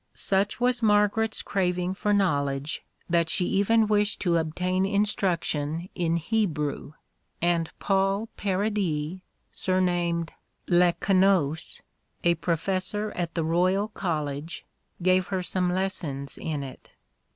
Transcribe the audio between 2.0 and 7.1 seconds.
knowledge that she even wished to obtain instruction in Hebrew,